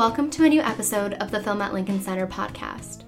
[0.00, 3.02] Welcome to a new episode of the Film at Lincoln Center podcast.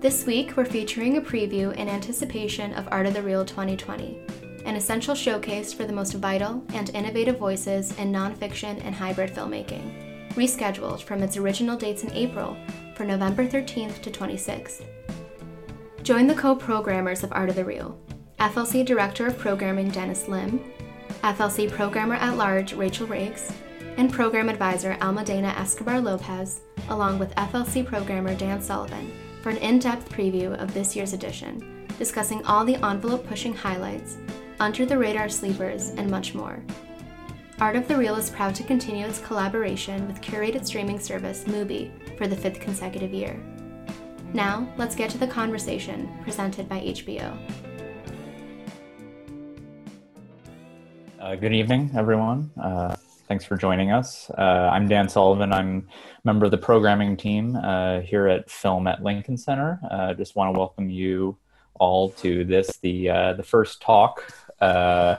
[0.00, 4.18] This week, we're featuring a preview in anticipation of Art of the Real 2020,
[4.64, 10.30] an essential showcase for the most vital and innovative voices in nonfiction and hybrid filmmaking,
[10.30, 12.56] rescheduled from its original dates in April
[12.94, 14.86] for November 13th to 26th.
[16.02, 18.00] Join the co programmers of Art of the Real
[18.38, 20.58] FLC Director of Programming Dennis Lim,
[21.22, 23.52] FLC Programmer at Large Rachel Rakes,
[24.00, 29.78] and Program Advisor Almudena Escobar Lopez, along with FLC Programmer Dan Sullivan, for an in
[29.78, 34.16] depth preview of this year's edition, discussing all the envelope pushing highlights,
[34.58, 36.62] under the radar sleepers, and much more.
[37.60, 41.90] Art of the Real is proud to continue its collaboration with curated streaming service Mubi
[42.16, 43.38] for the fifth consecutive year.
[44.32, 47.36] Now, let's get to the conversation presented by HBO.
[51.20, 52.50] Uh, good evening, everyone.
[52.58, 52.96] Uh,
[53.30, 54.28] Thanks for joining us.
[54.30, 55.52] Uh, I'm Dan Sullivan.
[55.52, 59.78] I'm a member of the programming team uh, here at Film at Lincoln Center.
[59.88, 61.38] Uh, just want to welcome you
[61.78, 65.14] all to this, the uh, the first talk uh,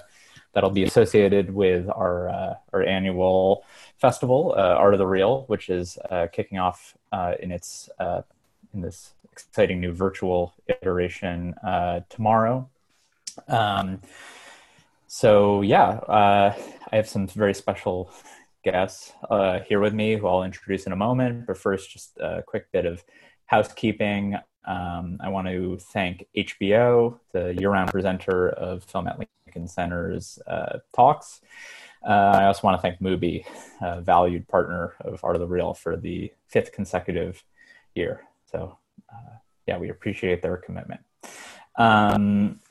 [0.52, 3.64] that'll be associated with our uh, our annual
[3.96, 5.98] festival, Art of the Real, which is
[6.34, 6.98] kicking off
[7.40, 7.90] in its
[8.74, 11.56] in this exciting new virtual iteration
[12.10, 12.70] tomorrow.
[13.48, 14.02] Um,
[15.14, 18.10] so yeah, I have some very special
[18.64, 21.48] guests uh, here with me who I'll introduce in a moment.
[21.48, 23.04] But first, just a quick bit of
[23.46, 24.38] housekeeping.
[24.64, 30.40] Um, I want to thank HBO, the year round presenter of Film at Lincoln Center's
[30.48, 31.42] uh, talks.
[32.08, 33.44] Uh, I also want to thank Mubi,
[33.82, 37.44] a valued partner of Art of the Real, for the fifth consecutive
[37.96, 38.22] year.
[38.50, 38.78] So,
[39.14, 39.34] uh,
[39.68, 41.02] yeah, we appreciate their commitment.
[41.76, 42.62] Um,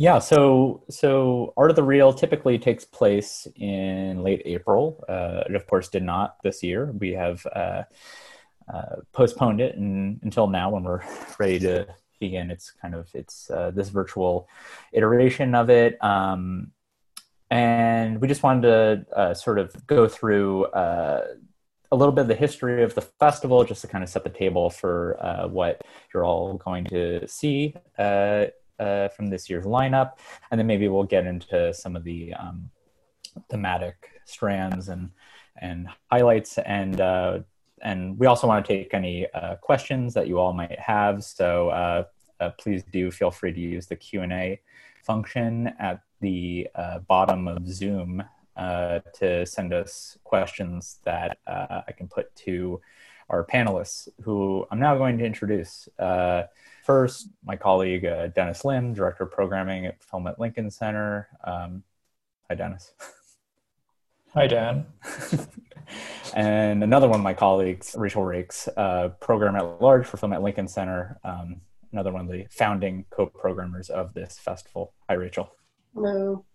[0.00, 5.04] yeah, so so Art of the Real typically takes place in late April.
[5.08, 6.92] Uh, it of course did not this year.
[6.92, 7.82] We have uh,
[8.72, 11.02] uh, postponed it and, until now when we're
[11.40, 11.88] ready to
[12.20, 12.52] begin.
[12.52, 14.48] It's kind of it's uh, this virtual
[14.92, 16.70] iteration of it, um,
[17.50, 21.26] and we just wanted to uh, sort of go through uh,
[21.90, 24.30] a little bit of the history of the festival just to kind of set the
[24.30, 25.82] table for what
[26.14, 27.74] you're all going to see
[28.80, 30.12] uh, uh, from this year's lineup,
[30.50, 32.70] and then maybe we'll get into some of the um,
[33.50, 35.10] thematic strands and
[35.60, 37.38] and highlights and uh,
[37.82, 41.22] and we also want to take any uh, questions that you all might have.
[41.22, 42.04] So uh,
[42.40, 44.60] uh, please do feel free to use the Q and A
[45.02, 48.22] function at the uh, bottom of Zoom
[49.14, 52.80] to send us questions that I can put to
[53.30, 55.88] our panelists, who I'm now going to introduce.
[56.88, 61.28] First, my colleague uh, Dennis Lim, Director of Programming at Film at Lincoln Center.
[61.44, 61.82] Um,
[62.48, 62.94] hi, Dennis.
[64.32, 64.86] Hi, Dan.
[66.34, 70.40] and another one of my colleagues, Rachel Rakes, uh, Programmer at Large for Film at
[70.40, 71.60] Lincoln Center, um,
[71.92, 74.94] another one of the founding co-programmers of this festival.
[75.10, 75.50] Hi, Rachel.
[75.92, 76.46] Hello.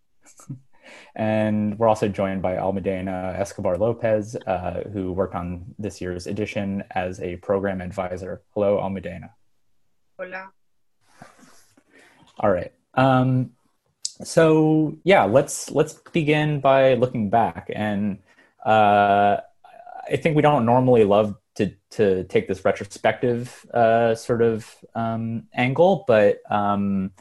[1.16, 6.84] and we're also joined by Almudena Escobar Lopez, uh, who worked on this year's edition
[6.90, 8.42] as a program advisor.
[8.56, 9.30] Hello, Almudena.
[12.40, 12.72] All right.
[12.96, 13.52] Um,
[14.24, 18.20] so yeah, let's let's begin by looking back, and
[18.66, 19.38] uh,
[20.10, 25.48] I think we don't normally love to to take this retrospective uh, sort of um,
[25.54, 27.12] angle, but um,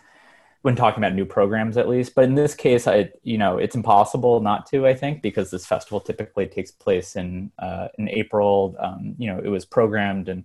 [0.63, 2.15] when talking about new programs, at least.
[2.15, 4.87] But in this case, I you know it's impossible not to.
[4.87, 8.77] I think because this festival typically takes place in uh, in April.
[8.79, 10.45] Um, you know, it was programmed and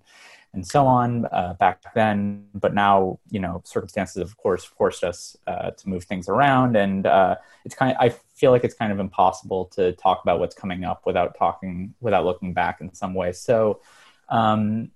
[0.57, 2.47] and so on uh, back then.
[2.56, 7.06] But now, you know, circumstances, of course, forced us uh, to move things around, and
[7.06, 10.56] uh, it's kind of I feel like it's kind of impossible to talk about what's
[10.56, 13.31] coming up without talking without looking back in some way.
[13.31, 13.79] So.
[14.30, 14.92] Um,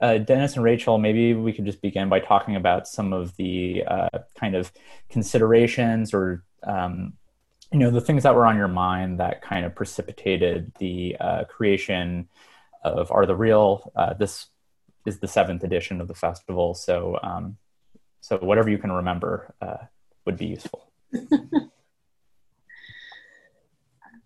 [0.00, 3.84] uh, Dennis and Rachel, maybe we could just begin by talking about some of the
[3.86, 4.70] uh, kind of
[5.08, 7.14] considerations or um,
[7.72, 11.44] you know the things that were on your mind that kind of precipitated the uh,
[11.44, 12.28] creation
[12.82, 14.48] of Art of the Real, this
[15.04, 16.74] is the seventh edition of the festival.
[16.74, 17.56] So, um,
[18.20, 19.84] so whatever you can remember uh,
[20.24, 20.90] would be useful.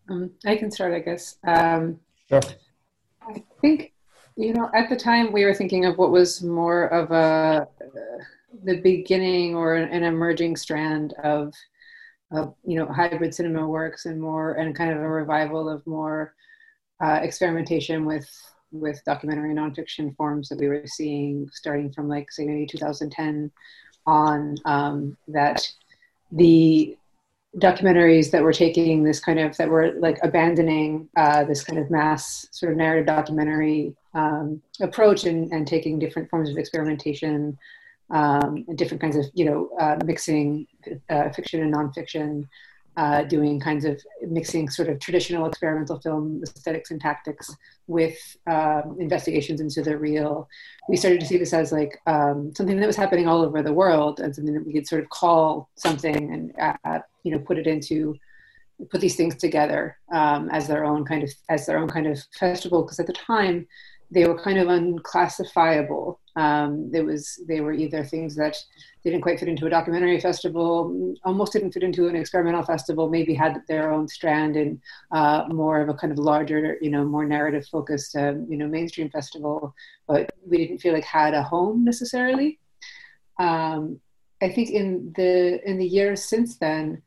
[0.08, 1.36] um, I can start, I guess.
[1.46, 2.40] Um, sure.
[3.22, 3.92] I think
[4.36, 7.64] you know at the time we were thinking of what was more of a uh,
[8.64, 11.52] the beginning or an, an emerging strand of
[12.30, 16.34] of you know hybrid cinema works and more and kind of a revival of more
[17.02, 18.28] uh, experimentation with
[18.70, 23.50] with documentary nonfiction forms that we were seeing starting from like say maybe 2010
[24.06, 25.66] on um, that
[26.32, 26.96] the
[27.56, 31.90] documentaries that were taking this kind of that were like abandoning uh, this kind of
[31.90, 37.56] mass sort of narrative documentary um, approach and, and taking different forms of experimentation
[38.10, 40.66] um, and different kinds of you know uh, mixing
[41.10, 42.46] uh, fiction and nonfiction
[42.98, 47.54] uh, doing kinds of mixing sort of traditional experimental film aesthetics and tactics
[47.86, 48.18] with
[48.48, 50.48] um, investigations into the real.
[50.88, 53.72] We started to see this as like um, something that was happening all over the
[53.72, 57.56] world and something that we could sort of call something and uh, you know put
[57.56, 58.16] it into
[58.90, 62.18] put these things together um, as their own kind of as their own kind of
[62.36, 63.64] festival because at the time
[64.10, 66.20] they were kind of unclassifiable.
[66.36, 68.56] Um, it was they were either things that
[69.04, 73.34] didn't quite fit into a documentary festival, almost didn't fit into an experimental festival, maybe
[73.34, 77.26] had their own strand in uh, more of a kind of larger, you know, more
[77.26, 79.74] narrative focused, um, you know, mainstream festival,
[80.06, 82.58] but we didn't feel like had a home necessarily.
[83.38, 84.00] Um,
[84.40, 87.02] I think in the in the years since then.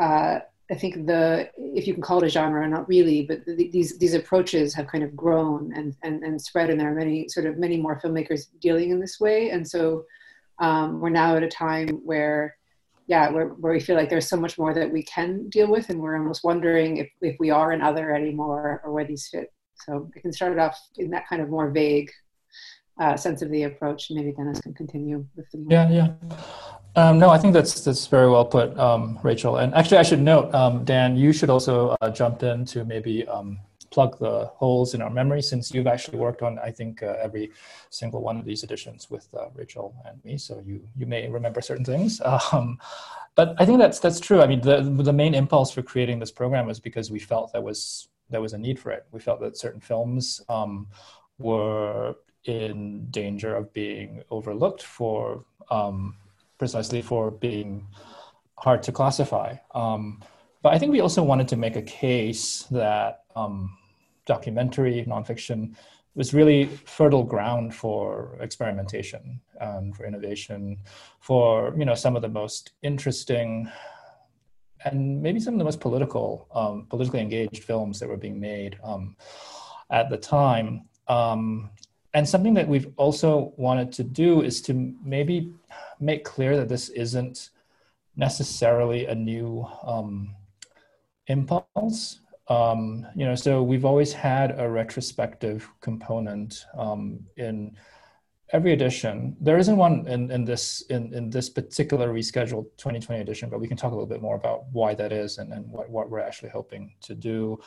[0.00, 0.38] Uh,
[0.70, 3.98] I think the if you can call it a genre, not really, but the, these
[3.98, 7.46] these approaches have kind of grown and, and and spread, and there are many sort
[7.46, 10.04] of many more filmmakers dealing in this way, and so
[10.58, 12.56] um, we're now at a time where,
[13.06, 15.88] yeah, where where we feel like there's so much more that we can deal with,
[15.88, 19.52] and we're almost wondering if if we are an other anymore or where these fit.
[19.86, 22.10] So I can start it off in that kind of more vague
[22.98, 24.10] uh, sense of the approach.
[24.10, 25.64] Maybe Dennis can continue with the.
[25.68, 26.12] Yeah, yeah.
[26.96, 29.58] Um, no, I think that's that's very well put, um, Rachel.
[29.58, 33.26] And actually, I should note, um, Dan, you should also uh, jump in to maybe
[33.28, 33.58] um,
[33.90, 37.52] plug the holes in our memory, since you've actually worked on, I think, uh, every
[37.90, 40.38] single one of these editions with uh, Rachel and me.
[40.38, 42.20] So you you may remember certain things.
[42.52, 42.78] Um,
[43.34, 44.40] but I think that's that's true.
[44.42, 47.62] I mean, the the main impulse for creating this program was because we felt there
[47.62, 49.06] was there was a need for it.
[49.12, 50.88] We felt that certain films um,
[51.38, 52.16] were
[52.48, 56.16] in danger of being overlooked for um,
[56.58, 57.86] precisely for being
[58.56, 59.54] hard to classify.
[59.74, 60.22] Um,
[60.62, 63.76] but I think we also wanted to make a case that um,
[64.26, 65.76] documentary nonfiction
[66.14, 70.78] was really fertile ground for experimentation and for innovation,
[71.20, 73.70] for you know some of the most interesting
[74.84, 78.78] and maybe some of the most political, um, politically engaged films that were being made
[78.82, 79.16] um,
[79.90, 80.88] at the time.
[82.18, 85.54] And something that we've also wanted to do is to maybe
[86.00, 87.50] make clear that this isn't
[88.16, 90.34] necessarily a new um,
[91.28, 92.18] impulse.
[92.48, 97.76] Um, you know, so we've always had a retrospective component um, in
[98.52, 99.36] every edition.
[99.40, 103.68] There isn't one in, in this in, in this particular rescheduled 2020 edition, but we
[103.68, 106.18] can talk a little bit more about why that is and, and what, what we're
[106.18, 107.60] actually hoping to do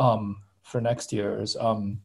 [0.00, 1.54] um, for next year's.
[1.54, 2.00] Um,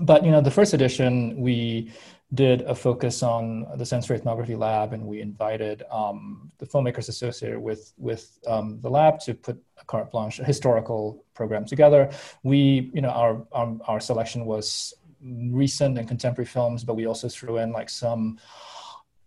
[0.00, 1.92] but you know, the first edition we
[2.32, 7.58] did a focus on the sensory ethnography lab, and we invited um, the filmmakers associated
[7.58, 12.10] with with um, the lab to put a carte blanche a historical program together.
[12.42, 17.28] We, you know, our, our our selection was recent and contemporary films, but we also
[17.28, 18.38] threw in like some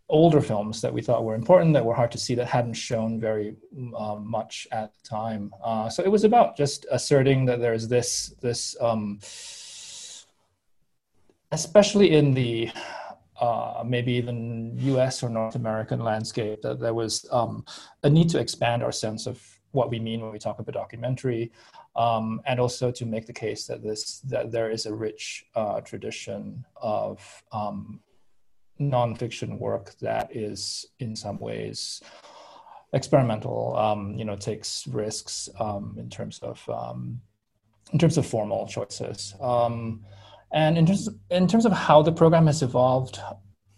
[0.09, 3.19] older films that we thought were important that were hard to see that hadn't shown
[3.19, 3.55] very
[3.97, 5.51] um, much at the time.
[5.61, 9.19] Uh, so it was about just asserting that there's this this um,
[11.51, 12.69] especially in the
[13.39, 17.63] uh, maybe even US or North American landscape, that there was um,
[18.03, 21.51] a need to expand our sense of what we mean when we talk about documentary,
[21.95, 25.81] um, and also to make the case that this that there is a rich uh,
[25.81, 27.99] tradition of um,
[28.79, 32.01] nonfiction work that is in some ways
[32.93, 33.75] experimental.
[33.77, 37.21] Um, you know, takes risks um, in terms of um,
[37.93, 39.35] in terms of formal choices.
[40.51, 43.19] And in terms, in terms of how the program has evolved,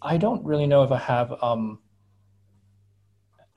[0.01, 1.79] I don't really know if I have um,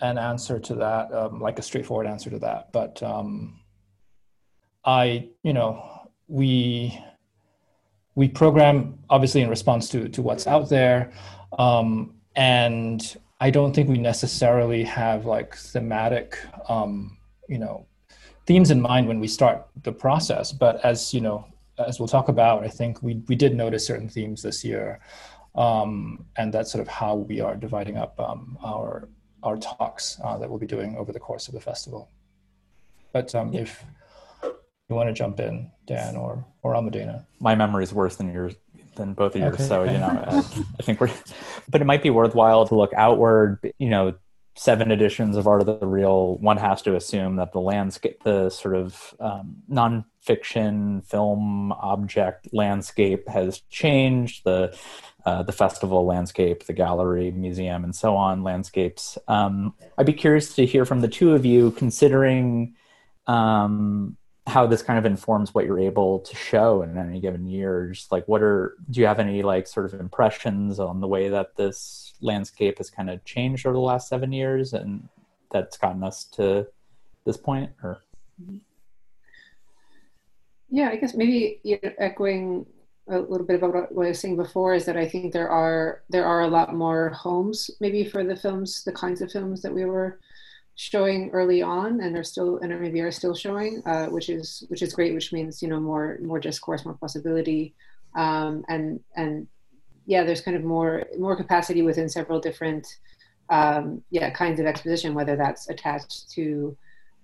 [0.01, 2.73] an answer to that, um, like a straightforward answer to that.
[2.73, 3.61] But um,
[4.85, 6.99] I, you know, we
[8.15, 11.13] we program obviously in response to to what's out there,
[11.59, 16.39] um, and I don't think we necessarily have like thematic,
[16.69, 17.87] um, you know,
[18.47, 20.53] themes in mind when we start the process.
[20.53, 21.47] But as you know,
[21.79, 25.01] as we'll talk about, I think we, we did notice certain themes this year.
[25.55, 29.09] Um, and that's sort of how we are dividing up um, our,
[29.43, 32.11] our talks uh, that we'll be doing over the course of the festival.
[33.13, 33.85] But um, if
[34.43, 37.25] you want to jump in, Dan or, or Almudena.
[37.41, 38.55] My memory is worse than yours,
[38.97, 39.55] than both of yours.
[39.55, 39.65] Okay.
[39.65, 40.25] So, you know,
[40.79, 41.11] I think we're,
[41.69, 44.15] but it might be worthwhile to look outward, you know,
[44.55, 48.51] seven editions of Art of the Real, one has to assume that the landscape, the
[48.51, 54.45] sort of um, nonfiction film object landscape has changed.
[54.45, 54.77] The
[55.25, 59.17] uh, the festival landscape, the gallery, museum, and so on landscapes.
[59.29, 62.75] Um, I'd be curious to hear from the two of you, considering
[63.29, 64.17] um,
[64.49, 67.91] how this kind of informs what you're able to show in any given year.
[67.93, 71.29] Just like, what are do you have any like sort of impressions on the way
[71.29, 75.09] that this landscape has kind of changed over the last seven years, and
[75.51, 76.67] that's gotten us to
[77.25, 78.03] this point, or?
[80.71, 82.67] Yeah, I guess maybe you know, echoing
[83.09, 86.03] a little bit about what I was saying before is that I think there are
[86.09, 89.75] there are a lot more homes maybe for the films, the kinds of films that
[89.75, 90.19] we were
[90.77, 94.83] showing early on and are still and maybe are still showing, uh, which is which
[94.83, 97.75] is great, which means you know more more discourse, more possibility,
[98.15, 99.47] um, and and
[100.13, 102.87] yeah, there's kind of more more capacity within several different
[103.49, 106.77] um, yeah kinds of exposition, whether that's attached to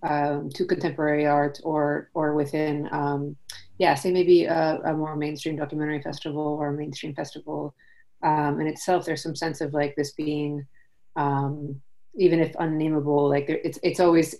[0.02, 3.36] um, to contemporary art or or within um,
[3.76, 7.74] yeah say maybe a, a, more mainstream documentary festival or a mainstream festival.
[8.22, 10.66] Um, in itself there's some sense of like this being
[11.14, 11.82] um,
[12.14, 14.34] even if unnameable like there, it's it's always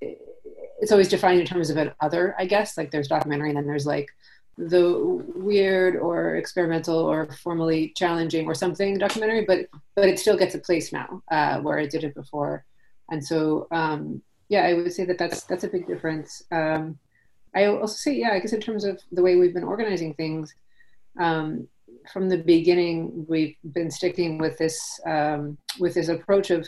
[0.80, 2.78] it's always defined in terms of an other i guess.
[2.78, 4.08] Like there's documentary and then there's like
[4.58, 10.54] the weird or experimental or formally challenging or something documentary but but it still gets
[10.54, 12.64] a place now uh, where it didn't before
[13.10, 16.42] and so um, yeah, I would say that that's that's a big difference.
[16.50, 16.98] Um,
[17.54, 20.54] I also say, yeah, I guess in terms of the way we've been organizing things,
[21.20, 21.68] um,
[22.12, 26.66] from the beginning, we've been sticking with this um, with this approach of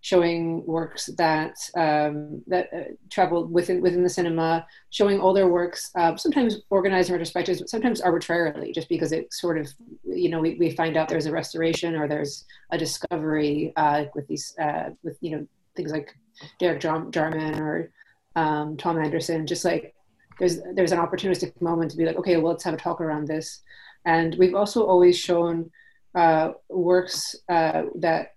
[0.00, 6.16] showing works that um, that uh, travel within within the cinema, showing older works, uh,
[6.16, 9.68] sometimes organized in retrospectives, but sometimes arbitrarily, just because it sort of,
[10.04, 14.26] you know, we, we find out there's a restoration or there's a discovery uh, with
[14.28, 16.14] these uh, with you know things like
[16.58, 17.90] Derek Jarman or
[18.36, 19.94] um, Thom Andersen, just like
[20.38, 23.26] there's there's an opportunistic moment to be like, okay, well, let's have a talk around
[23.26, 23.62] this.
[24.04, 25.70] And we've also always shown
[26.14, 28.34] uh, works uh, that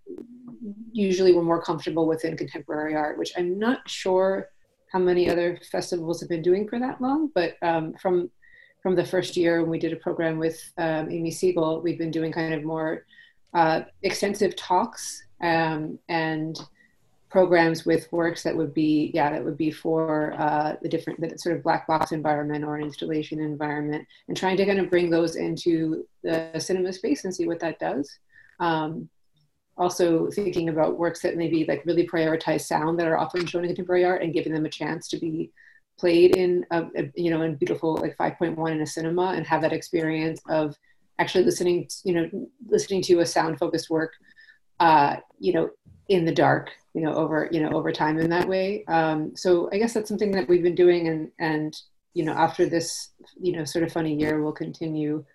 [0.91, 4.49] usually we're more comfortable within contemporary art, which I'm not sure
[4.91, 8.29] how many other festivals have been doing for that long, but um, from
[8.81, 12.09] from the first year when we did a program with um, Amie Siegel, we've been
[12.09, 13.05] doing kind of more
[13.53, 16.59] uh, extensive talks um, and
[17.29, 21.37] programs with works that would be yeah that would be for uh, the different the
[21.37, 25.09] sort of black box environment or an installation environment and trying to kind of bring
[25.09, 28.19] those into the cinema space and see what that does.
[28.59, 29.09] Um,
[29.81, 33.69] also thinking about works that maybe like really prioritize sound that are often shown in
[33.69, 35.51] contemporary art and giving them a chance to be
[35.99, 39.61] played in a, a you know in beautiful like 5.1 in a cinema and have
[39.61, 40.75] that experience of
[41.17, 42.29] actually listening you know
[42.67, 44.13] listening to a sound focused work
[44.79, 45.69] uh, you know
[46.09, 48.83] in the dark you know over you know over time in that way.
[48.87, 51.75] Um, so i guess that's something that we've been doing and and
[52.13, 53.09] you know after this
[53.41, 55.25] you know sort of funny year we'll continue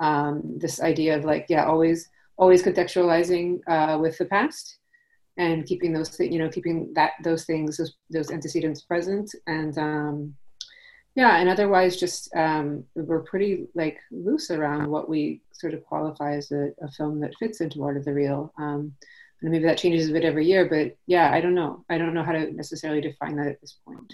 [0.00, 4.78] um, this idea of like yeah always always contextualizing uh, with the past
[5.38, 9.34] and keeping those th- you know keeping that those things those, those antecedents present.
[9.46, 10.34] And um,
[11.14, 16.36] yeah and otherwise just um, we're pretty like loose around what we sort of qualify
[16.36, 18.92] as a, a film that fits into art of the real um,
[19.42, 21.84] and maybe that changes a bit every year but yeah i don't know.
[21.90, 24.12] I don't know how to necessarily define that at this point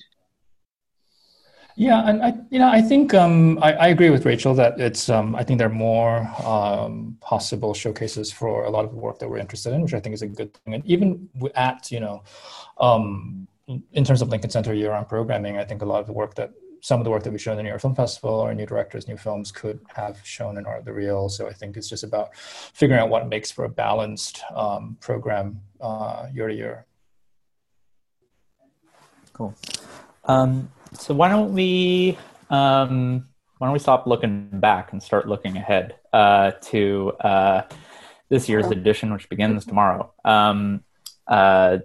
[1.79, 5.09] yeah and i you know i think um, I, I, agree with rachel that it's
[5.09, 9.21] um, i think there are more um, possible showcases for a lot of the work
[9.21, 12.01] that we're interested in which i think is a good thing and even at you
[12.01, 12.25] know
[12.81, 13.47] um,
[13.93, 16.51] in terms of lincoln center year-round programming i think a lot of the work that
[16.81, 18.65] some of the work that we show in the New York Film Festival or new
[18.65, 21.29] directors, new films could have shown in Art of the Real.
[21.29, 25.61] So I think it's just about figuring out what makes for a balanced um, program
[25.81, 26.87] uh, year to year.
[29.33, 29.57] Cool.
[30.25, 32.19] Um, so why don't we
[32.51, 33.29] um,
[33.59, 37.63] why don't we stop looking back and start looking ahead uh, to uh,
[38.29, 40.13] this year's edition, which begins tomorrow.
[40.25, 40.85] Um,
[41.27, 41.79] uh,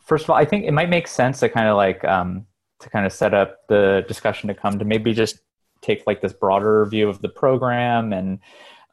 [0.00, 2.46] first of all, I think it might make sense to kind of like um,
[2.80, 5.38] to kind of set up the discussion to come to maybe just
[5.80, 8.40] take like this broader view of the program and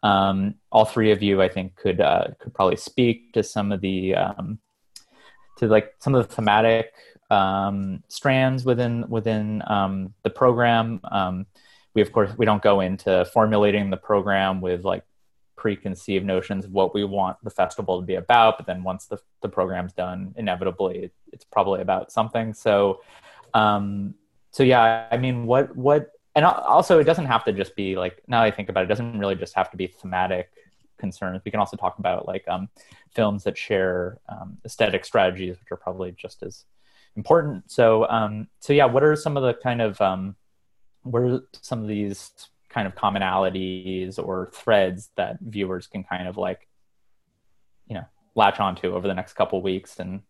[0.04, 3.82] um, all three of you i think could uh, could probably speak to some of
[3.82, 4.60] the um,
[5.58, 6.94] to like some of the thematic
[7.30, 11.46] um, strands within within um, the program um,
[11.94, 15.04] we of course we don't go into formulating the program with like
[15.56, 19.18] preconceived notions of what we want the festival to be about but then once the,
[19.42, 23.02] the program's done inevitably it, it's probably about something so
[23.56, 24.14] um,
[24.52, 28.22] so yeah, I mean, what what, and also it doesn't have to just be like.
[28.28, 30.50] Now I think about it, it doesn't really just have to be thematic
[30.98, 31.42] concerns.
[31.44, 32.70] We can also talk about like um,
[33.14, 36.64] films that share um, aesthetic strategies, which are probably just as
[37.16, 37.72] important.
[37.72, 40.36] So um, so yeah, what are some of the kind of um,
[41.04, 42.32] what are some of these
[42.76, 46.68] kind of commonalities or threads that viewers can kind of like
[47.88, 48.04] you know
[48.36, 50.22] latch onto over the next couple weeks and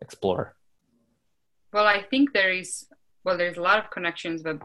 [0.00, 0.56] explore
[1.72, 2.88] well i think there is
[3.22, 4.58] well there's a lot of connections but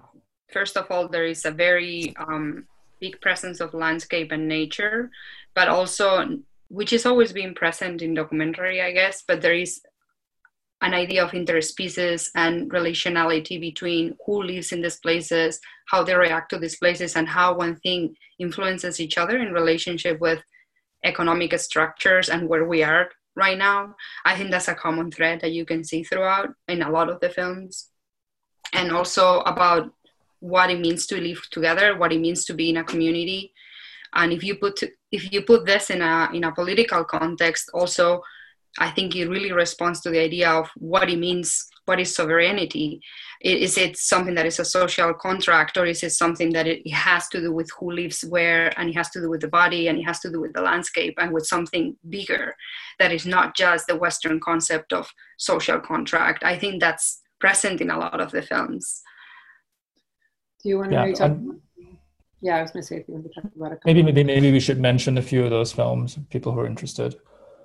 [0.52, 2.66] first of all there is a very um,
[3.00, 5.12] big presence of landscape and nature
[5.54, 6.40] but also
[6.70, 9.82] which is always being present in documentary i guess but there is
[10.82, 16.50] an idea of interspecies and relationality between who lives in these places, how they react
[16.50, 20.42] to these places, and how one thing influences each other in relationship with
[21.04, 23.96] economic structures and where we are right now.
[24.26, 27.20] I think that's a common thread that you can see throughout in a lot of
[27.20, 27.90] the films.
[28.74, 29.92] And also about
[30.40, 33.54] what it means to live together, what it means to be in a community.
[34.14, 38.22] And if you put if you put this in a in a political context, also
[38.80, 43.02] I think it really responds to the idea of what it means, what is sovereignty.
[43.42, 47.28] Is it something that is a social contract, or is it something that it has
[47.30, 49.98] to do with who lives where, and it has to do with the body, and
[49.98, 52.56] it has to do with the landscape, and with something bigger
[53.00, 56.44] that is not just the Western concept of social contract?
[56.44, 59.02] I think that's present in a lot of the films.
[60.64, 61.38] Do you want to yeah, talk?
[62.42, 63.80] Yeah, I was going to say if you want to talk about it.
[63.86, 66.18] Maybe, maybe, maybe we should mention a few of those films.
[66.30, 67.16] People who are interested.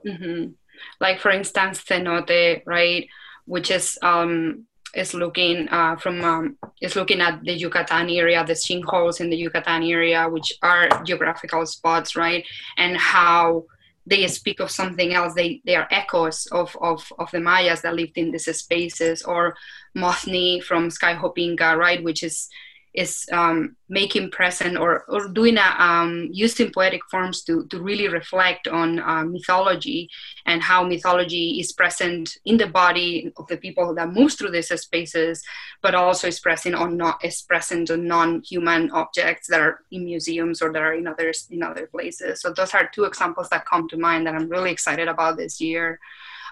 [0.04, 0.52] Mm-hmm
[1.00, 3.08] like for instance cenote right
[3.46, 4.66] which is um,
[4.96, 9.36] is looking uh, from um, is looking at the Yucatan area, the sinkholes in the
[9.36, 12.44] Yucatan area, which are geographical spots, right?
[12.76, 13.64] And how
[14.06, 15.34] they speak of something else.
[15.34, 19.54] They they are echoes of of, of the Mayas that lived in these spaces, or
[19.96, 22.02] Mothni from Sky Hopinka, right?
[22.02, 22.48] Which is
[22.96, 28.08] is um, making present or, or doing a um, using poetic forms to, to really
[28.08, 30.08] reflect on uh, mythology
[30.46, 34.68] and how mythology is present in the body of the people that moves through these
[34.80, 35.44] spaces,
[35.82, 40.62] but also is present on not is present on non-human objects that are in museums
[40.62, 42.40] or that are in others in other places.
[42.40, 45.60] So those are two examples that come to mind that I'm really excited about this
[45.60, 46.00] year.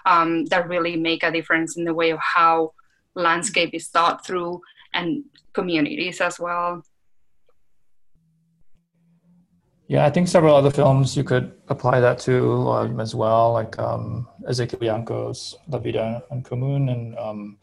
[0.05, 2.73] Um, that really make a difference in the way of how
[3.15, 4.61] landscape is thought through
[4.95, 6.83] and communities as well.
[9.87, 13.77] Yeah, I think several other films you could apply that to um, as well, like
[13.77, 17.57] um, Ezequiel Yanco's La Vida en Común and um,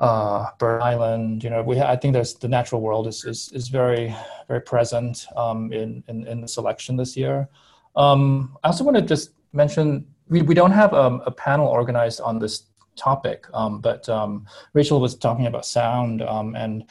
[0.00, 1.42] uh, Bird Island.
[1.42, 4.14] You know, we I think there's the natural world is is, is very
[4.48, 7.48] very present um, in, in, in the selection this year.
[7.96, 12.20] Um, I also want to just mention we we don't have um, a panel organized
[12.20, 12.64] on this
[12.96, 13.46] topic.
[13.52, 16.84] Um, but um, Rachel was talking about sound, um, and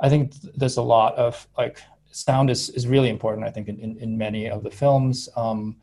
[0.00, 3.46] I think there's a lot of like sound is, is really important.
[3.46, 5.76] I think in, in, in many of the films um,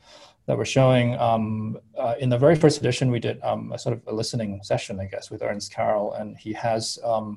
[0.45, 1.17] that we're showing.
[1.19, 4.61] Um, uh, in the very first edition, we did um, a sort of a listening
[4.61, 7.31] session, I guess, with Ernst Karel, and he has uh,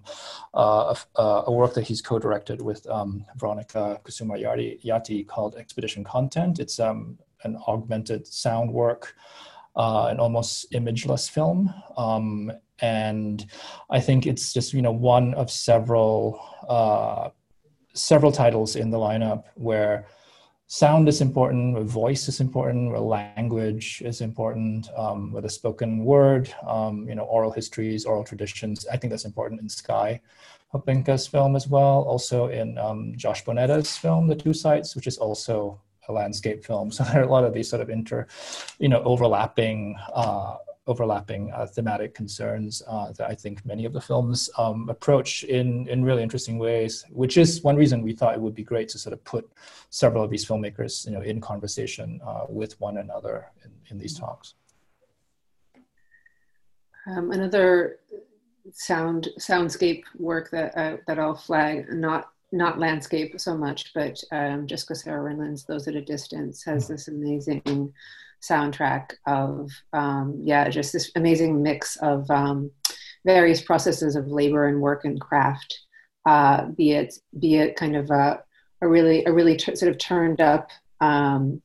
[0.55, 2.85] a, a, work that he's co-directed with
[3.37, 4.43] Veronica Kusuma
[4.85, 6.59] Yati called Expedition Content.
[6.59, 7.17] It's an
[7.69, 9.15] augmented sound work
[9.77, 11.73] uh, an almost imageless film.
[11.97, 13.47] Um, and
[13.91, 17.31] I think it's just you know one of several uh,
[17.95, 20.07] several titles in the lineup where
[20.67, 26.05] sound is important, where voice is important, where language is important, um, where the spoken
[26.05, 28.87] word, um, you know, oral histories, oral traditions.
[28.93, 30.21] I think that's important in Sky
[30.73, 32.03] Hopinka's film as well.
[32.03, 36.91] Also in um, Josh Bonnetta's film, The Two Sights, which is also a landscape film.
[36.97, 38.27] So there are a lot of these sort of inter,
[38.79, 44.01] you know, overlapping uh, overlapping uh, thematic concerns uh, that I think many of the
[44.01, 47.05] films um, approach in in really interesting ways.
[47.11, 49.51] Which is one reason we thought it would be great to sort of put
[49.91, 54.19] several of these filmmakers, you know, in conversation uh, with one another in, in these
[54.19, 54.55] talks.
[57.07, 58.01] Um, another
[58.73, 64.67] sound soundscape work that uh, that I'll flag, not not landscape so much, but um,
[64.67, 66.93] Jessica Sarah Rinland's Those at a Distance has mm-hmm.
[66.93, 67.93] this amazing
[68.43, 72.71] soundtrack of, um, yeah, just this amazing mix of um,
[73.25, 75.81] various processes of labor and work and craft,
[76.27, 78.43] uh, be it be it kind of a,
[78.83, 81.61] a really a really t- sort of turned up um,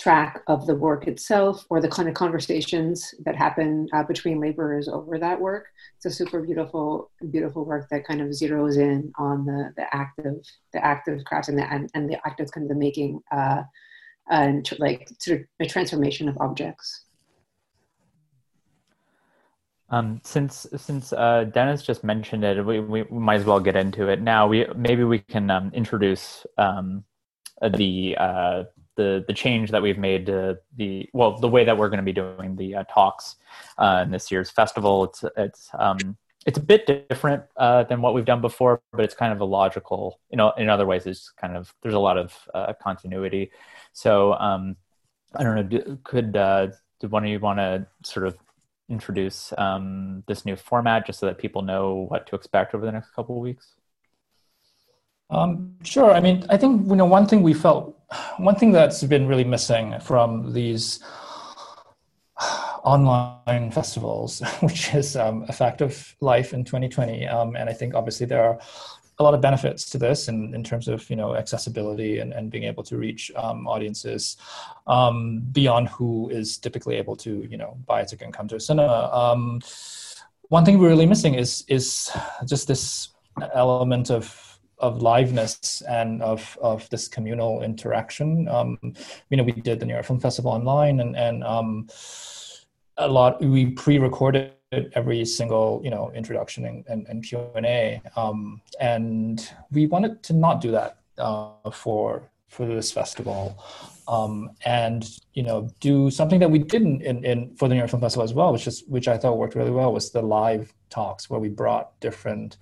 [0.00, 4.88] track of the work itself or the kind of conversations that happen uh, between laborers
[4.88, 5.66] over that work.
[5.96, 10.18] It's a super beautiful, beautiful work that kind of zeroes in on the, the act
[10.20, 12.74] of the act of crafts and the, and, and the act of kind of the
[12.74, 13.62] making uh,
[14.30, 17.04] and tr- like sort of a transformation of objects.
[19.92, 24.08] Um, since since uh, Dennis just mentioned it, we, we might as well get into
[24.08, 24.46] it now.
[24.46, 27.04] We maybe we can um, introduce um,
[27.68, 28.64] the uh,
[28.96, 32.04] the the change that we've made to the well the way that we're going to
[32.04, 33.36] be doing the uh, talks
[33.78, 35.04] uh, in this year's festival.
[35.04, 39.14] It's it's um, it's a bit different uh, than what we've done before, but it's
[39.14, 42.16] kind of a logical, you know, in other ways, it's kind of, there's a lot
[42.16, 43.50] of uh, continuity.
[43.92, 44.76] So um,
[45.34, 46.68] I don't know, could, uh,
[47.08, 48.38] one of you want to sort of
[48.88, 52.92] introduce um, this new format just so that people know what to expect over the
[52.92, 53.74] next couple of weeks?
[55.30, 56.12] Um, sure.
[56.12, 57.96] I mean, I think you know one thing we felt,
[58.38, 61.00] one thing that's been really missing from these
[62.84, 67.26] online festivals, which is um, a fact of life in 2020.
[67.26, 68.58] Um, and I think obviously there are
[69.18, 72.50] a lot of benefits to this in, in terms of you know accessibility and, and
[72.50, 74.36] being able to reach um, audiences
[74.86, 78.56] um, beyond who is typically able to you know buy a ticket and come to
[78.56, 79.10] a cinema.
[79.12, 79.60] Um,
[80.48, 82.10] one thing we're really missing is is
[82.46, 83.10] just this
[83.54, 84.49] element of
[84.80, 88.48] of liveness and of of this communal interaction.
[88.48, 88.78] Um,
[89.28, 91.88] you know, we did the New York Film Festival online, and and um,
[93.00, 94.52] a lot we pre-recorded
[94.92, 100.60] every single you know introduction and, and, and q&a um, and we wanted to not
[100.60, 103.62] do that uh, for for this festival
[104.06, 107.90] um, and you know do something that we didn't in, in for the new york
[107.90, 110.72] film festival as well which is which i thought worked really well was the live
[110.88, 112.58] talks where we brought different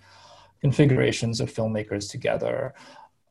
[0.60, 2.74] configurations of filmmakers together.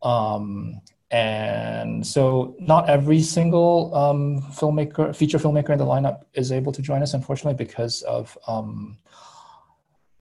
[0.01, 6.73] Um, and so not every single um, filmmaker feature filmmaker in the lineup is able
[6.73, 8.97] to join us unfortunately because of um,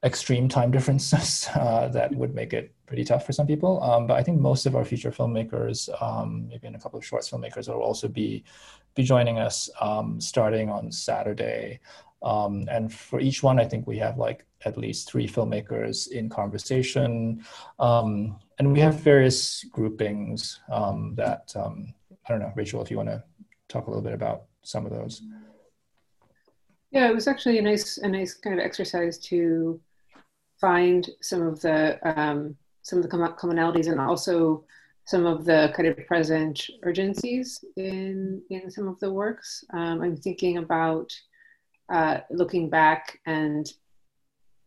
[0.05, 3.83] extreme time differences uh, that would make it pretty tough for some people.
[3.83, 7.05] Um, but i think most of our feature filmmakers um, maybe in a couple of
[7.05, 8.45] shorts filmmakers will also be
[8.95, 11.81] be joining us um, starting on saturday.
[12.23, 16.29] Um, and for each one, I think we have like at least three filmmakers in
[16.29, 17.45] conversation.
[17.79, 21.95] Um, and we have various groupings um, that, um,
[22.27, 23.23] I don't know, Rachel, if you want to
[23.69, 25.23] talk a little bit about some of those.
[26.90, 29.81] Yeah, it was actually a nice, a nice kind of exercise to
[30.61, 34.64] find some of the, um, some of the commonalities and also
[35.05, 39.64] some of the kind of present urgencies in, in some of the works.
[39.73, 41.12] Um, I'm thinking about
[41.92, 43.71] uh, looking back and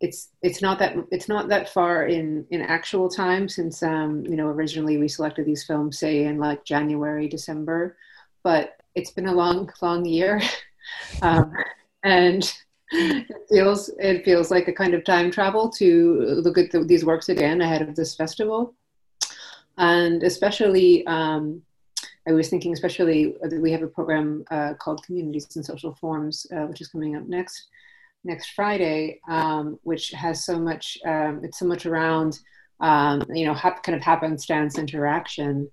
[0.02, 4.36] it's it's not that it's not that far in in actual time since um you
[4.36, 7.98] know originally we selected these films say in like January December
[8.44, 10.42] but it's been a long long year.
[11.22, 11.54] Um,
[12.04, 12.52] and
[12.92, 17.06] it feels it feels like a kind of time travel to look at the, these
[17.06, 18.74] works again ahead of this festival.
[19.78, 21.62] And especially um,
[22.28, 26.48] I was thinking, especially uh, we have a program uh, called Communities and Social Forms,
[26.52, 27.68] uh, which is coming up next
[28.24, 30.98] next Friday, um, which has so much.
[31.06, 32.40] Um, it's so much around,
[32.80, 35.70] um, you know, hap- kind of happenstance interaction.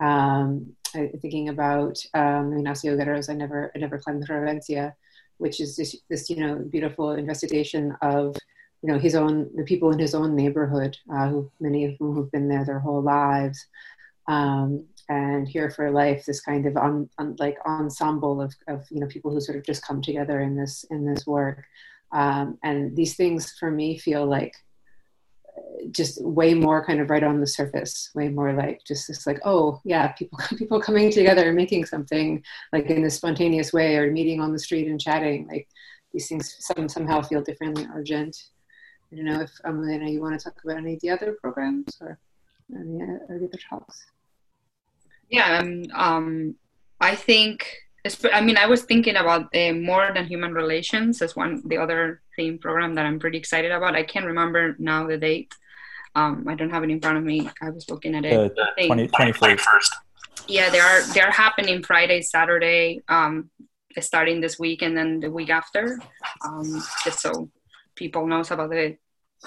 [0.00, 4.92] Um, I, thinking about um, Ignacio Agüero's "I Never, I Never Climbed the Providencia,"
[5.38, 8.36] which is this, this, you know, beautiful investigation of
[8.82, 12.16] you know his own the people in his own neighborhood uh, who many of whom
[12.16, 13.66] have been there their whole lives
[14.28, 19.00] um, and here for life this kind of on, on, like ensemble of, of you
[19.00, 21.64] know people who sort of just come together in this in this work.
[22.12, 24.54] Um, and these things for me feel like
[25.56, 29.26] uh, just way more kind of right on the surface way more like just this
[29.26, 32.42] like oh yeah people people coming together and making something
[32.72, 35.68] like in a spontaneous way or meeting on the street and chatting like
[36.12, 38.36] these things some, somehow feel differently urgent.
[39.12, 41.96] I don't know if um, you want to talk about any of the other programs
[42.00, 42.18] or
[42.74, 44.04] any other talks
[45.28, 46.54] yeah, um, um,
[47.00, 47.74] I think.
[48.32, 52.22] I mean, I was thinking about the more than human relations as one the other
[52.36, 53.94] theme program that I'm pretty excited about.
[53.94, 55.52] I can't remember now the date.
[56.14, 57.50] Um, I don't have it in front of me.
[57.60, 58.32] I was looking at it.
[58.32, 59.90] Uh, 20, 21st.
[60.46, 63.50] Yeah, they are they are happening Friday, Saturday, um,
[64.00, 65.98] starting this week, and then the week after.
[66.46, 67.50] Um, just so
[67.94, 68.96] people knows about the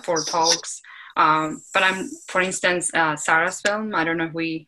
[0.03, 0.81] four talks.
[1.17, 3.95] Um, but I'm, for instance, uh, Sarah's film.
[3.95, 4.67] I don't know if we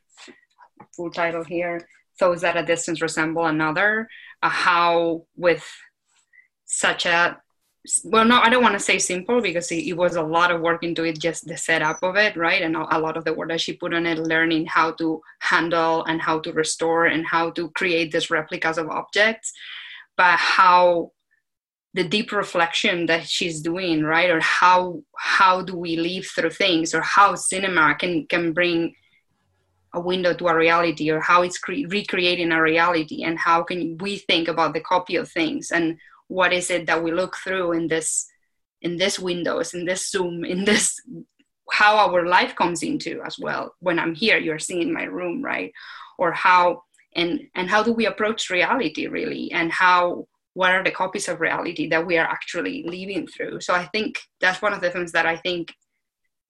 [0.96, 1.88] full title here.
[2.20, 4.08] Those at a distance resemble another?
[4.42, 5.66] Uh, how with
[6.66, 7.38] such a
[8.06, 10.62] well no i don't want to say simple because it, it, was a lot of
[10.62, 12.62] work into it just the setup of it right?
[12.62, 16.04] And a lot of the work that she put on it learning how to handle
[16.06, 19.52] and how to restore and how to create these replicas of objects.
[20.16, 21.12] But how
[21.94, 24.30] the deep reflection that she's doing right?
[24.30, 26.94] Or how how do we live through things?
[26.94, 28.96] Or how cinema can can bring
[29.94, 33.98] a window to a reality or how it's cre- recreating a reality and how can
[34.00, 37.72] we think about the copy of things and what is it that we look through
[37.74, 38.28] in this
[38.82, 41.00] in this windows in this zoom in this
[41.72, 43.76] how our life comes into as well.
[43.80, 45.72] When i'm here you're seeing my room right?
[46.18, 46.84] Or how
[47.16, 49.52] and and how do we approach reality really?
[49.52, 53.62] And how what are the copies of reality that we are actually living through?
[53.62, 55.74] So i think that's one of the things that i think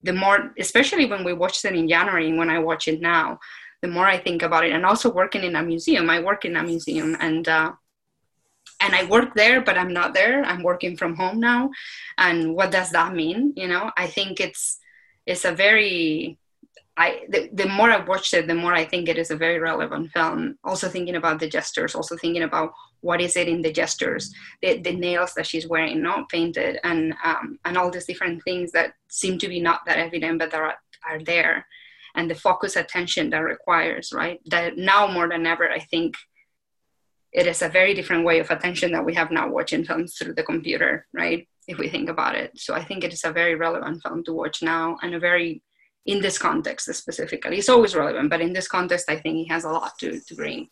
[0.04, 3.40] the more especially when we watched it in january and when i watch it now
[3.84, 4.72] the more i think about it.
[4.72, 6.10] And also working in a museum.
[6.10, 7.74] I work in a museum and uh,
[8.80, 10.44] and i work there but i'm not there.
[10.44, 11.70] I'm working from home now.
[12.18, 13.54] And what does that mean?
[13.56, 14.80] You know i think it's
[15.26, 16.40] it's a very
[16.96, 19.60] I the, the more I watched it, the more I think it is a very
[19.60, 20.60] relevant film.
[20.64, 22.70] Also thinking about the gestures, also thinking about
[23.04, 27.14] what is it in the gestures, the, the nails that she's wearing, not painted, and
[27.24, 30.62] um, and all these different things that seem to be not that evident, but that
[30.62, 30.76] are,
[31.08, 31.66] are there,
[32.16, 34.40] and the focus attention that requires, right?
[34.46, 36.16] That now more than ever, I think
[37.34, 40.36] it is a very different way of attention that we have now watching films through
[40.36, 41.48] the computer, right?
[41.68, 44.34] If we think about it, so I think it is a very relevant film to
[44.34, 45.62] watch now, and a very
[46.06, 47.58] in this context specifically.
[47.58, 50.36] It's always relevant, but in this context, I think he has a lot to, to
[50.36, 50.70] bring.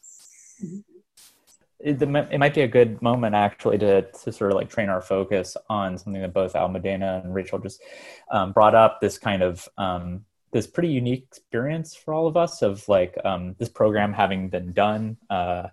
[1.84, 5.02] It, it, might be a good moment actually to, to sort of like train our
[5.02, 7.82] focus on something that both Almudena and Rachel just
[8.32, 12.62] um, brought up this kind of um, this pretty unique experience for all of us
[12.62, 15.68] of like um, this program having been done uh,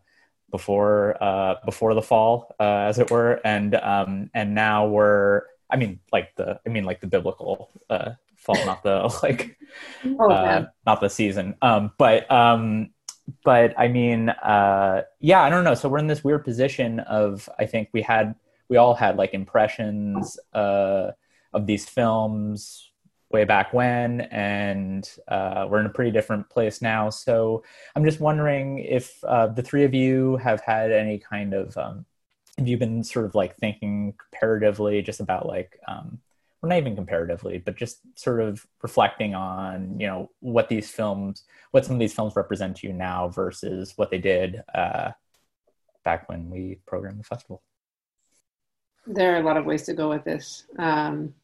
[0.50, 5.76] before uh, before the fall uh, as it were and um, and now we're I
[5.76, 9.56] mean like the I mean like the biblical uh, fall, not the like,
[10.04, 11.56] oh, uh, not the season.
[11.60, 12.90] Um, but um,
[13.44, 15.74] but I mean, uh, yeah, I don't know.
[15.74, 18.34] So we're in this weird position of I think we had
[18.68, 21.12] we all had like impressions uh,
[21.52, 22.90] of these films
[23.30, 27.10] way back when, and uh, we're in a pretty different place now.
[27.10, 27.62] So
[27.94, 32.06] I'm just wondering if uh, the three of you have had any kind of um,
[32.56, 36.18] have you been sort of like thinking comparatively just about like um,
[36.62, 41.44] or not even comparatively, but just sort of reflecting on, you know, what these films,
[41.70, 45.12] what some of these films represent to you now versus what they did uh,
[46.04, 47.62] back when we programmed the festival.
[49.06, 50.66] There are a lot of ways to go with this.
[50.78, 51.34] Um,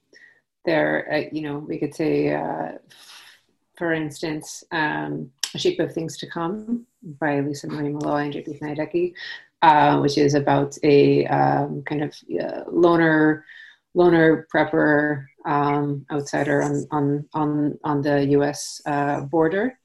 [0.65, 2.73] there, uh, you know, we could say, uh,
[3.77, 6.87] for instance, um, A Shape of Things to Come
[7.21, 8.59] by Lisa Marie Malloy and J.P.
[8.59, 9.15] Sniadecki,
[9.63, 13.45] uh, which is about a um, kind of uh, loner
[13.95, 19.79] loner prepper um, outsider on, on, on, on the US uh, border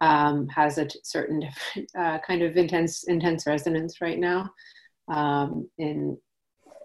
[0.00, 4.50] um, has a t- certain different uh, kind of intense, intense resonance right now.
[5.08, 6.16] Um, and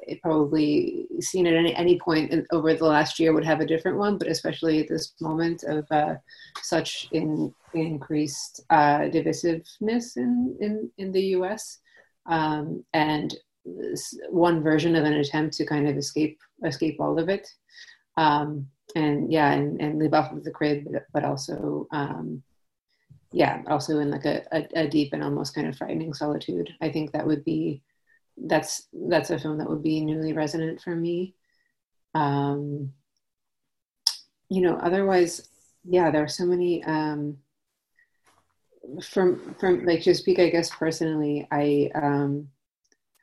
[0.08, 3.66] it probably seen at any, any point in, over the last year would have a
[3.66, 6.16] different one, but especially at this moment of uh,
[6.62, 11.80] such in, increased uh, divisiveness in, in, in the US.
[12.26, 13.34] Um, and
[14.30, 17.48] one version of an attempt to kind of escape escape all of it.
[18.18, 22.44] Um, and yeah and, and live off of the crib but also um,
[23.32, 26.70] yeah also in like a, a, a, deep and almost kind of frightening solitude.
[26.82, 27.82] I think that would be
[28.38, 31.36] that's that's a film that would be newly resonant for me.
[32.14, 32.94] Um,
[34.50, 35.50] you know otherwise
[35.84, 37.38] yeah there are so many um,
[39.02, 42.48] from from like to speak i guess personally i um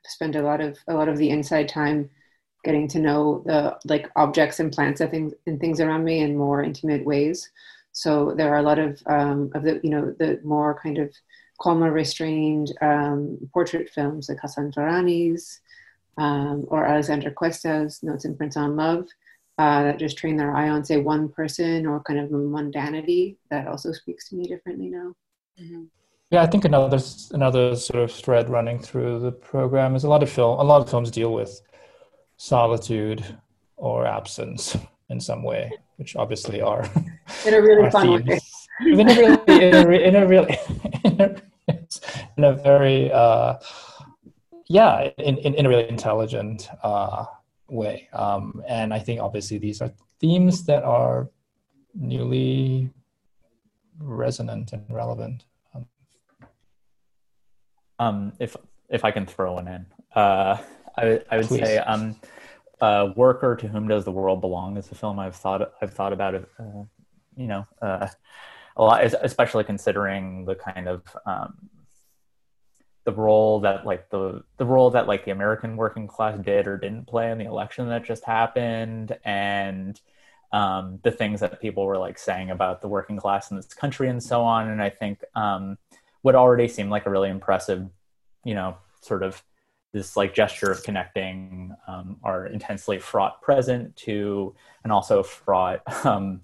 [0.05, 2.09] spend a lot of a lot of the inside time
[2.63, 6.37] getting to know the like objects and plants and things and things around me in
[6.37, 7.49] more intimate ways.
[7.91, 11.13] So there are a lot of um, of the you know the more kind of
[11.59, 15.59] calmer, restrained um, portrait films like Hassan Farani's
[16.17, 19.07] um, or Alexandra Cuesta's Notes and Prints on Love
[19.57, 23.67] uh, that just train their eye on say one person or kind of mundanity that
[23.67, 25.13] also speaks to me differently now.
[25.61, 25.83] Mm-hmm.
[26.31, 26.99] Yeah, I think another
[27.31, 30.59] another sort of thread running through the program is a lot of film.
[30.59, 31.61] A lot of films deal with
[32.37, 33.23] solitude
[33.75, 34.77] or absence
[35.09, 36.89] in some way, which obviously are
[37.45, 38.39] in a really fun way.
[38.79, 40.57] in a really, in a, in a really,
[41.03, 41.35] in a,
[42.37, 43.55] in a very, uh,
[44.69, 47.25] yeah, in, in, in, a really intelligent uh,
[47.67, 48.07] way.
[48.13, 49.91] Um, and I think obviously these are
[50.21, 51.29] themes that are
[51.93, 52.89] newly
[53.99, 55.43] resonant and relevant.
[58.01, 58.55] Um, if
[58.89, 59.85] if I can throw one in,
[60.15, 60.57] uh,
[60.97, 61.59] I, I would Please.
[61.59, 62.15] say um,
[62.81, 66.11] uh, "Worker to Whom Does the World Belong" is a film I've thought I've thought
[66.11, 66.49] about it.
[66.59, 66.83] Uh,
[67.37, 68.07] you know, uh,
[68.75, 71.69] a lot, especially considering the kind of um,
[73.03, 76.77] the role that like the the role that like the American working class did or
[76.77, 80.01] didn't play in the election that just happened, and
[80.51, 84.09] um, the things that people were like saying about the working class in this country
[84.09, 84.69] and so on.
[84.69, 85.77] And I think um,
[86.21, 87.87] what already seemed like a really impressive,
[88.43, 89.41] you know, sort of
[89.93, 96.41] this like gesture of connecting um, our intensely fraught present to and also fraught um,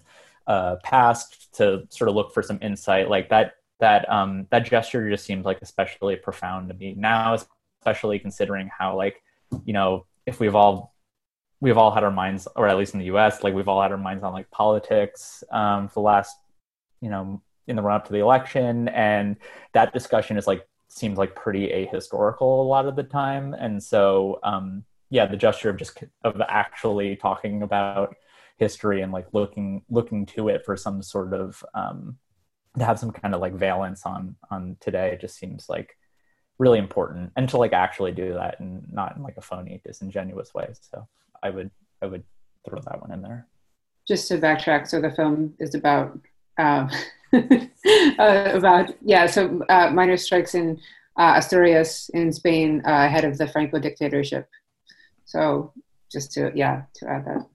[0.47, 5.09] uh, past to sort of look for some insight like that that um, that gesture
[5.09, 7.37] just seems like especially profound to me now
[7.81, 9.21] especially considering how like
[9.65, 10.93] you know if we've all
[11.59, 13.91] we've all had our minds, or at least in the U.S., like we've all had
[13.91, 16.37] our minds on like politics um, for the last
[17.01, 19.37] you know in the run up to the election, and
[19.73, 24.39] that discussion is like seems like pretty ahistorical a lot of the time, and so
[24.43, 28.15] um, yeah, the gesture of just of actually talking about
[28.57, 32.17] history and like looking looking to it for some sort of um,
[32.77, 35.95] to have some kind of like valence on on today just seems like
[36.59, 37.31] really important.
[37.35, 40.69] And to like actually do that and not in like a phony disingenuous way.
[40.81, 41.07] So
[41.43, 41.69] i would
[42.01, 42.23] i would
[42.67, 43.47] throw that one in there.
[44.07, 46.19] Just to backtrack so the film is about
[46.57, 46.89] um,
[47.33, 50.79] uh, about yeah so uh, miners strikes in
[51.17, 54.47] uh, asturias in spain uh, ahead of the franco dictatorship.
[55.25, 55.73] So
[56.11, 57.45] just to yeah to add that.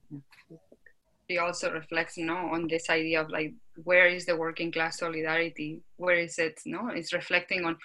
[1.29, 4.99] It also reflects you know on this idea of like where is the working class
[4.99, 5.81] solidarity?
[5.97, 6.89] Where is it no?
[6.89, 7.77] It's reflecting on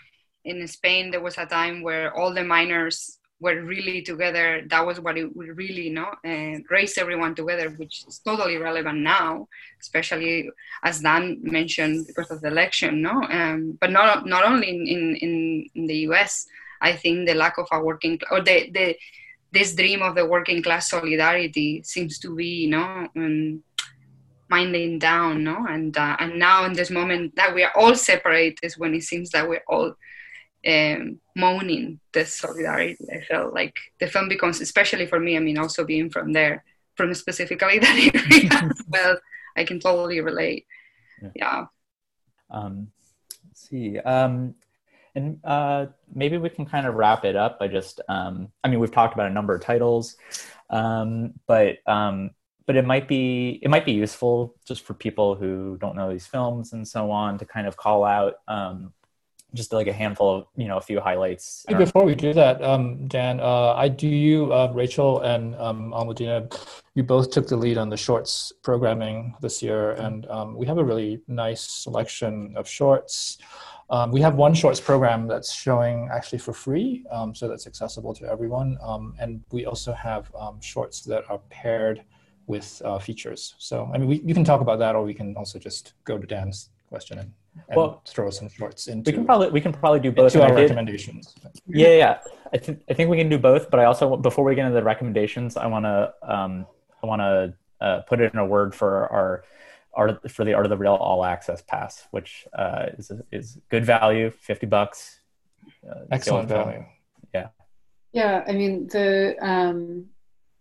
[0.44, 4.98] in spain there was a time where all the miners were really together that was
[5.01, 9.46] what it really you know and raise everyone together which is totally relevant now
[9.81, 10.51] especially
[10.83, 15.68] as dan mentioned because of the election no um, but not not only in, in
[15.74, 16.46] in the us
[16.81, 18.96] i think the lack of a working or the the
[19.53, 23.62] this dream of the working class solidarity seems to be, you know, um,
[24.51, 25.66] minding down, no?
[25.68, 29.03] And uh, and now in this moment that we are all separate is when it
[29.03, 29.94] seems that we're all
[30.66, 32.97] um, moaning this solidarity.
[33.12, 36.64] I felt like the film becomes, especially for me, I mean, also being from there,
[36.97, 39.18] from specifically that area, well,
[39.57, 40.66] I can totally relate.
[41.23, 41.31] Yeah.
[41.35, 41.64] yeah.
[42.51, 42.88] Um,
[43.47, 43.99] let's see.
[43.99, 44.55] Um,
[45.14, 48.79] and uh, maybe we can kind of wrap it up by just, um, I mean,
[48.79, 50.16] we've talked about a number of titles,
[50.71, 52.31] um, but um,
[52.66, 56.27] but it might be it might be useful just for people who don't know these
[56.27, 58.92] films and so on to kind of call out um,
[59.54, 61.64] just like a handful of you know a few highlights.
[61.78, 66.52] Before we do that, um, Dan, uh, I do you, uh, Rachel and um, Almudena,
[66.94, 70.78] you both took the lead on the shorts programming this year, and um, we have
[70.78, 73.38] a really nice selection of shorts.
[73.90, 78.12] Um, we have one shorts program that's showing actually for free, um, so that's accessible
[78.14, 78.76] to everyone.
[78.82, 80.30] Um, and we also have
[80.61, 82.04] shorts that are paired
[82.48, 83.54] with uh, features.
[83.58, 86.18] So, I mean, we, you can talk about that, or we can also just go
[86.18, 87.33] to Dan's question and,
[87.68, 89.11] and well, throw some shorts into.
[89.11, 90.33] We can probably we can probably do both.
[90.33, 91.35] To our recommendations.
[91.66, 92.18] Yeah, yeah.
[92.53, 93.70] I think I think we can do both.
[93.70, 96.66] But I also before we get into the recommendations, I want to um,
[97.03, 99.44] I want to uh, put it in a word for our
[99.94, 103.85] art for the art of the real all access pass, which uh, is is good
[103.85, 105.20] value, fifty bucks.
[105.88, 106.85] Uh, Excellent value.
[107.35, 107.48] Yeah.
[108.12, 110.07] Yeah, I mean the um,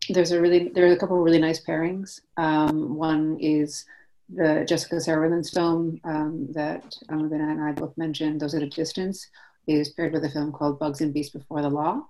[0.10, 2.22] there's a really there are a couple of really nice pairings.
[2.38, 3.86] Um, one is
[4.30, 9.28] the Jessica Sarah film um, that Almudena and I both mentioned, Those at a Distance,
[9.68, 12.02] is paired with a film called Bugs and Beasts Before the Law,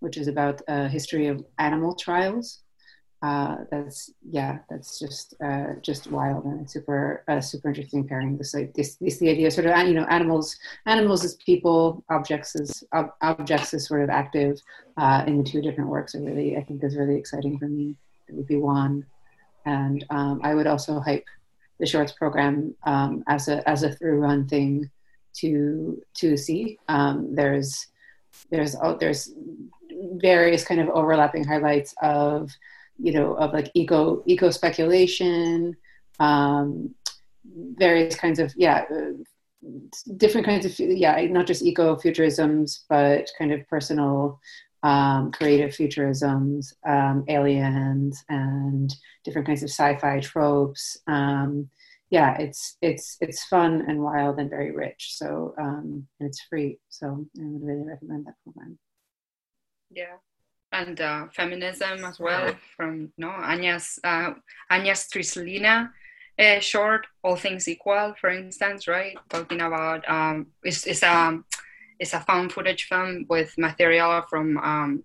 [0.00, 2.62] which is about a history of animal trials
[3.22, 8.36] uh, that's yeah, that's just uh, just wild and super uh, super interesting pairing.
[8.36, 12.54] This like this, this the idea sort of you know animals animals as people, objects
[12.60, 14.60] as ob- objects as sort of active
[14.98, 16.14] uh, in the two different works.
[16.14, 17.96] Are really I think is really exciting for me.
[18.28, 19.06] It would be one,
[19.64, 21.24] and um, I would also hype
[21.78, 24.90] the shorts program um, as a as a through run thing
[25.36, 26.78] to to see.
[26.88, 27.86] Um, there's
[28.50, 29.32] there's oh, there's
[30.14, 32.50] various kind of overlapping highlights of
[32.98, 35.76] you know, of like eco eco speculation,
[36.18, 36.94] um,
[37.44, 39.12] various kinds of yeah, uh,
[40.16, 44.40] different kinds of yeah, not just eco futurisms, but kind of personal
[44.86, 48.94] um, creative futurisms, um, aliens, and
[49.24, 50.96] different kinds of sci-fi tropes.
[51.08, 51.68] Um,
[52.10, 55.16] yeah, it's it's it's fun and wild and very rich.
[55.18, 56.78] So um, and it's free.
[56.88, 58.78] So I would really recommend that program.
[59.90, 60.18] Yeah,
[60.70, 64.34] and uh, feminism as well from no Anya's uh,
[64.70, 65.90] Anya Strislina
[66.38, 69.16] uh, short All Things Equal, for instance, right?
[69.30, 71.40] Talking about um, it's, it's a
[71.98, 75.04] it's a found footage film with material from um,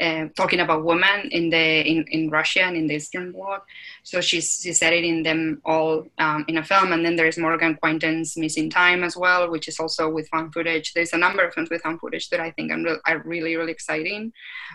[0.00, 3.64] uh, talking about women in the in, in Russia and in the Eastern Bloc.
[4.02, 8.36] So she's she's editing them all um, in a film, and then there's Morgan Quaintance's
[8.36, 10.92] Missing Time as well, which is also with found footage.
[10.94, 13.56] There's a number of films with found footage that I think are, re- are really
[13.56, 14.32] really exciting.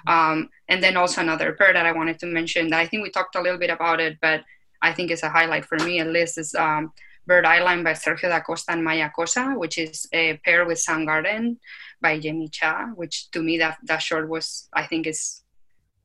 [0.07, 3.12] Um, and then also another pair that I wanted to mention that I think we
[3.12, 4.43] talked a little bit about it, but
[4.82, 6.55] I think it's a highlight for me at least is.
[6.55, 6.93] Um,
[7.30, 11.57] Bird Island by Sergio da Costa and Maya Kosa, which is a pair with Soundgarden
[12.01, 15.43] by Jamie Cha, which to me that, that short was, I think is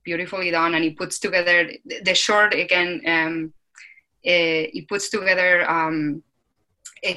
[0.04, 0.74] beautifully done.
[0.74, 1.72] And he puts together
[2.08, 3.52] the short again, um,
[4.26, 6.22] uh, he puts together um,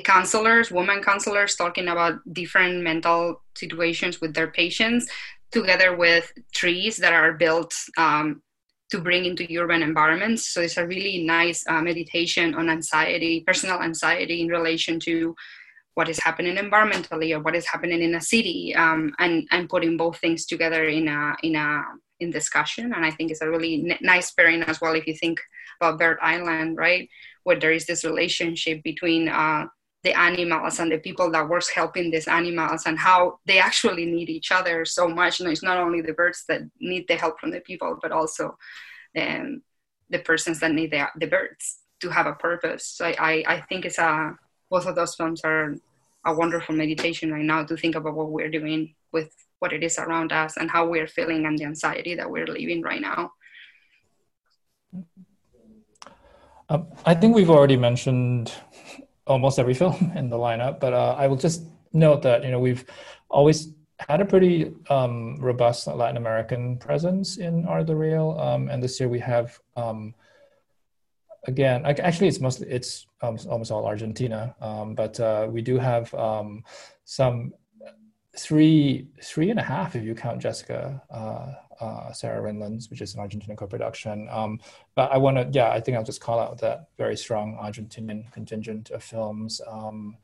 [0.05, 5.09] counselors, women counselors, talking about different mental situations with their patients,
[5.51, 8.41] together with trees that are built um,
[8.89, 10.47] to bring into urban environments.
[10.49, 15.35] So it's a really nice uh, meditation on anxiety, personal anxiety in relation to
[15.95, 19.97] what is happening environmentally or what is happening in a city, um, and and putting
[19.97, 21.81] both things together in a in a
[22.19, 22.93] in discussion.
[22.93, 25.39] And I think it's a really n- nice pairing as well if you think
[25.81, 27.09] about Bird Island, right,
[27.43, 29.65] where there is this relationship between uh,
[30.07, 34.29] the animals and the people that works helping these animals and how they actually need
[34.29, 35.39] each other so much.
[35.39, 38.13] You know, it's not only the birds that need the help from the people, but
[38.13, 38.57] also
[39.17, 39.61] um,
[40.09, 42.85] the persons that need the, the birds to have a purpose.
[42.85, 44.37] So I, I, I think it's a
[44.69, 45.75] both of those films are
[46.25, 49.97] a wonderful meditation right now to think about what we're doing with what it is
[49.97, 53.31] around us and how we're feeling and the anxiety that we're living right now.
[56.69, 58.53] Um, I think we've already mentioned
[59.27, 61.63] almost every film in the lineup, but uh, I will just
[61.93, 62.85] note that you know we've
[63.29, 68.81] always had a pretty um, robust Latin American presence in Art the Real, um, and
[68.81, 70.13] this year we have um,
[71.45, 76.63] again actually it's mostly it's almost all Argentina, um, but uh, we do have um,
[77.05, 77.53] some
[78.37, 83.15] three three and a half if you count Jessica uh, uh, Sarah Rinland's, which is
[83.15, 84.27] an Argentinian co-production.
[84.31, 84.59] Um,
[84.95, 88.31] but I want to, yeah, I think I'll just call out that very strong Argentinian
[88.31, 90.17] contingent of films, um,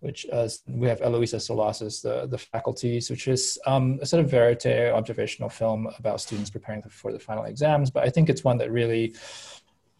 [0.00, 4.30] which uh, we have Eloisa Solaas's the, the Faculties, which is um, a sort of
[4.30, 7.90] verite observational film about students preparing for the final exams.
[7.90, 9.14] But I think it's one that really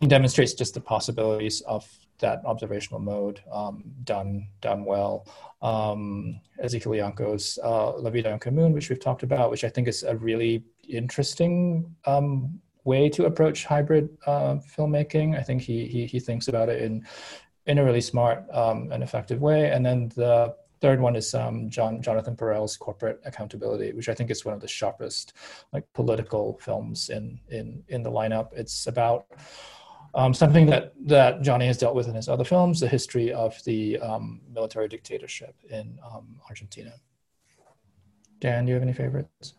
[0.09, 1.87] demonstrates just the possibilities of
[2.21, 5.27] that observational mode um, done done well.
[5.63, 9.89] Um, Ezequiel Yanco's uh, La Vida en Común, which we've talked about, which I think
[9.89, 15.39] is a really interesting um, way to approach hybrid uh, filmmaking.
[15.39, 17.07] I think he, he, he thinks about it in
[17.67, 19.71] in a really smart um, and effective way.
[19.71, 24.31] And then the third one is um, John Jonathan Perel's Corporate Accountability, which I think
[24.31, 25.35] is one of the sharpest
[25.73, 28.49] like political films in in in the lineup.
[28.53, 29.27] It's about
[30.15, 33.63] um, something that, that Johnny has dealt with in his other films, the history of
[33.65, 36.93] the um, military dictatorship in um, Argentina.
[38.41, 39.55] Dan, do you have any favorites?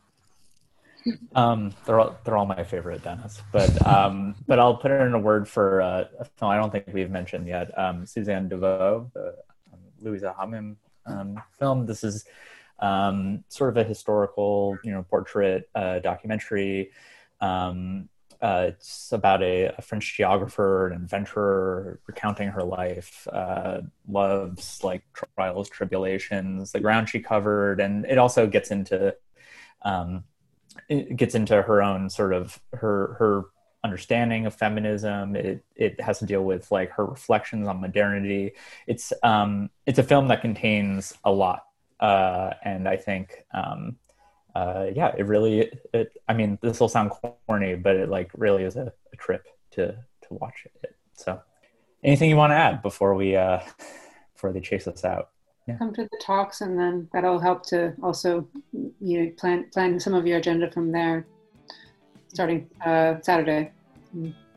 [1.34, 3.42] Um, they're all they're all my favorite, Dennis.
[3.52, 6.72] But um, but I'll put it in a word for uh, a film I don't
[6.72, 7.76] think we've mentioned yet.
[7.78, 9.36] Um, Suzanne Daveau, the
[10.00, 10.78] Louisa Homem
[11.58, 11.86] film.
[11.86, 12.26] This is
[12.80, 16.92] sort of a historical, you know, portrait uh, documentary.
[17.40, 18.10] Um,
[18.42, 25.04] uh, it's about a, a, French geographer, an inventor, recounting her life, uh, loves, like
[25.36, 29.16] trials, tribulations, the ground she covered, and it also gets into
[29.84, 30.24] um,
[30.90, 33.44] it gets into her own sort of her her
[33.84, 35.36] understanding of feminism.
[35.36, 38.54] It it has to deal with like her reflections on modernity.
[38.88, 41.66] It's um, it's a film that contains a lot,
[42.00, 43.46] uh, and I think.
[43.54, 43.98] Um,
[44.56, 47.12] uh, yeah, it really, it, I mean, this will sound
[47.48, 50.96] corny, but it like really is a, a, trip to, to watch it.
[51.14, 51.40] So
[52.04, 53.60] anything you want to add before we, uh,
[54.34, 55.30] before they chase us out?
[55.68, 55.78] Yeah.
[55.78, 60.14] Come to the talks and then that'll help to also, you know, plan, plan some
[60.14, 61.26] of your agenda from there
[62.28, 63.72] starting uh, Saturday,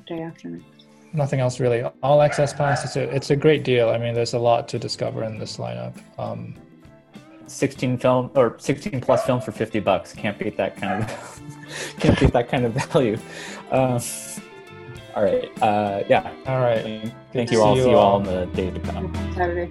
[0.06, 0.74] day after next
[1.14, 1.82] nothing else really.
[2.02, 2.84] All access pass.
[2.84, 3.88] It's a it's a great deal.
[3.88, 5.96] I mean, there's a lot to discover in this lineup.
[6.18, 6.54] Um,
[7.46, 10.12] 16 film or 16 plus films for 50 bucks.
[10.12, 11.42] Can't beat that kind of
[11.98, 13.18] can't beat that kind of value.
[13.70, 14.00] Uh,
[15.14, 15.62] all right.
[15.62, 16.32] Uh, yeah.
[16.46, 16.82] All right.
[16.82, 17.76] Thank, thank you all.
[17.76, 19.14] See you all in the days to come.
[19.34, 19.70] Saturday.